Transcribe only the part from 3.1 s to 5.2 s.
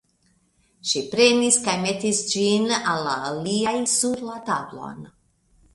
aliaj sur la tablon.